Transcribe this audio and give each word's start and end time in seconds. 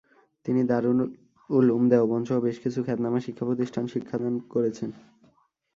তিনি 0.45 0.61
দারুল 0.63 0.99
উলুম 1.49 1.83
দেওবন্দসহ 1.91 2.37
বেশ 2.45 2.57
কিছু 2.63 2.79
খ্যাতনামা 2.83 3.19
শিক্ষাপ্রতিষ্ঠানে 3.25 3.87
শিক্ষাদান 3.87 4.33
করেছেন। 4.53 4.89